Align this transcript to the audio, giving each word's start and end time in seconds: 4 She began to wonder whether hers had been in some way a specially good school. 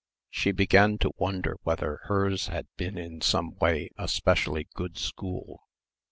4 0.29 0.29
She 0.31 0.51
began 0.51 0.97
to 0.97 1.11
wonder 1.17 1.57
whether 1.61 1.99
hers 2.05 2.47
had 2.47 2.65
been 2.75 2.97
in 2.97 3.21
some 3.21 3.53
way 3.61 3.91
a 3.99 4.07
specially 4.07 4.67
good 4.73 4.97
school. 4.97 5.61